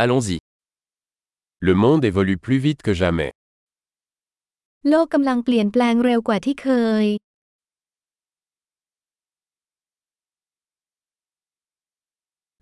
[0.00, 0.38] Allons-y.
[1.58, 3.32] Le monde évolue plus vite que jamais.
[4.88, 6.68] โลกกำลังเปลี่ยนแปลงเร็วกว่าที่เค
[7.04, 7.06] ย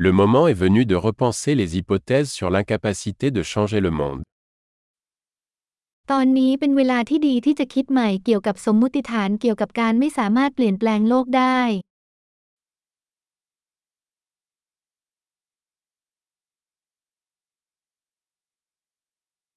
[0.05, 4.23] Le moment est venu de repenser les hypothèses sur l'incapacité de changer le monde.
[6.11, 11.61] ตอนนี้เป็นเวลาที่ดีที่จะคิดใหม่เกี่ยวกับสมมุติฐานเกี่ยวกับการไม่สามารถเปลี่ยนแปลงโลกได้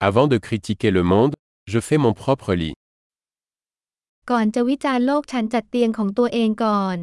[0.09, 1.35] Avant de critiquer le monde,
[1.73, 2.75] je fais mon propre lit.
[4.31, 6.99] ก่อนจะวิจารณ์โลกฉันจัดเตียงของตัวเองก่อน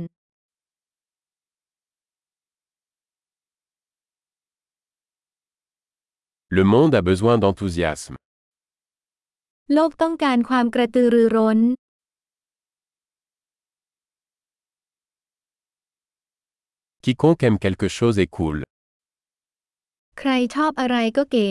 [6.58, 8.16] Le monde a besoin d'enthousiasme.
[9.74, 11.60] โลกต้องการความกระตือรือร้น
[17.04, 18.58] Quiconque aime quelque chose est cool.
[20.20, 21.50] ใครชอบอะไรก็เก๋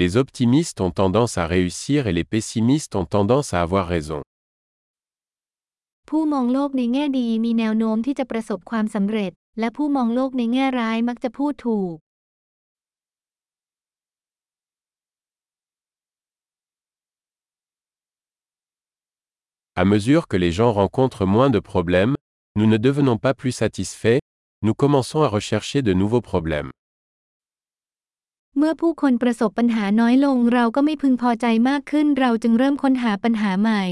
[0.00, 4.22] Les optimistes ont tendance à réussir et les pessimistes ont tendance à avoir raison.
[19.74, 22.14] À mesure que les gens rencontrent moins de problèmes,
[22.54, 24.20] nous ne devenons pas plus satisfaits,
[24.62, 26.70] nous commençons à rechercher de nouveaux problèmes.
[28.56, 33.84] เมื่อผู้คนประสบปัญหาน้อยลงเราก็ไม่พึงพอใจมากขึ้น เราจึงเริ่มค้นหาปัญหาใหม่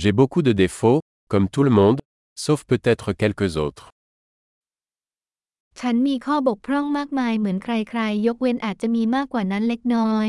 [0.00, 1.00] J'ai beaucoup de défauts,
[1.32, 2.00] comme tout le monde,
[2.44, 3.86] sauf peut-être quelques autres.
[5.80, 10.28] ฉันมีข้อบกพร่องมากมายเหมือนใครๆ ยกเว้นอาจจะมีมากกว่านั้นเล็กน้อย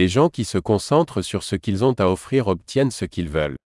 [0.00, 3.56] Les gens qui se concentrent sur ce qu'ils ont à offrir obtiennent ce qu'ils veulent.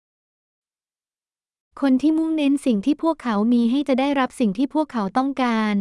[1.81, 5.77] คนที่มุ่งเน้นสิ่งที่พวกเขามีให้จะได้รับสิ่งที่พวกเขาต้องการ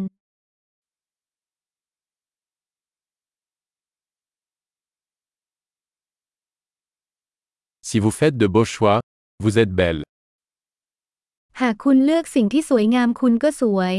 [7.89, 8.97] Si vous faites de beaux choix,
[9.43, 10.01] vous êtes belle.
[11.61, 13.95] หากคุณเลือกสิ่งที่สวยงามคุณก็สวย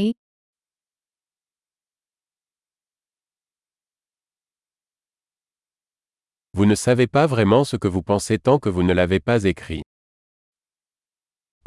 [6.57, 9.39] Vous ne savez pas vraiment ce que vous pensez tant que vous ne l'avez pas
[9.53, 9.81] écrit.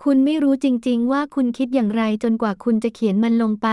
[0.03, 3.69] คุณไม่รู้จริง ๆ ว่าคุณคิดอย่างไรจนกว่าคุณจะเขียนมันลงไป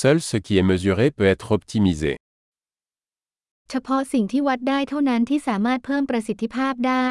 [0.00, 2.12] Seul ce qui est mesuré peut être optimisé.
[3.70, 7.10] เฉพาะสิ่งที่วัดได้เท่านั้นที่สามารถเพิ่มประสิทธิภาพได้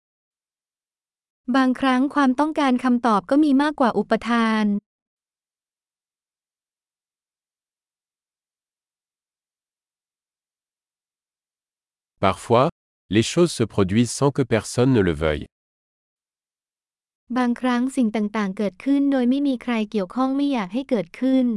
[1.55, 4.65] บางครั้งความต้องการคำตอบก็มีมากกว่าอุปทาน
[12.25, 12.69] Parfois,
[13.09, 15.47] les choses se produisent sans que personne ne le veuille.
[17.37, 21.47] บางครั้งสิ่งต่างๆ เกิดขึ้นโดยไม่มีใครเกี่ยวข้องไม่อยากให้เกิดขึ้น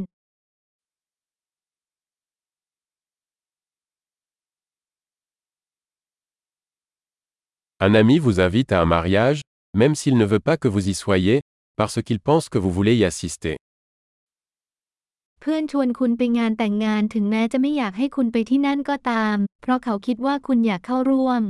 [7.86, 9.40] Un ami vous invite à un mariage,
[9.73, 11.41] même s'il ne veut pas que vous y soyez,
[11.75, 13.55] parce qu'il pense que vous voulez y assister.
[15.41, 21.43] เพื่อนชวนคุณไปงานแต่งงานถึงแม้จะไม่อยากให้คุณไปที่นั่นก็ตาม เพราะเขาคิดว่าคุณอยากเข้าร่วม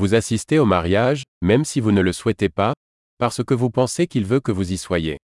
[0.00, 2.72] Vous assistez au mariage, même si vous ne le souhaitez pas,
[3.18, 5.18] parce que vous pensez qu'il veut que vous y soyez.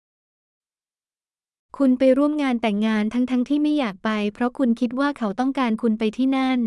[1.85, 6.61] คุณไปร่วมงานแต่งงานทั้งๆทที่ไม่อยากไป เพราะคุณคิดว่าเขาต้องการคุณไปที่นั่น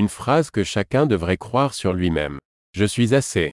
[0.00, 2.36] Une phrase que chacun devrait croire sur lui-même.
[2.78, 3.48] Je suis assez.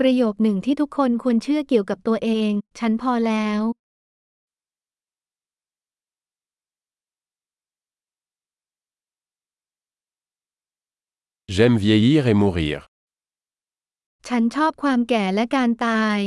[0.00, 3.60] ประโยคหนึ่งที่ทุกคนควรเชื่อเกี่ยวกับตัวเอง ฉันพอแล้ว
[11.55, 12.79] J'aime vieillir et mourir.
[14.27, 16.17] ฉันชอบความแก่และการตาย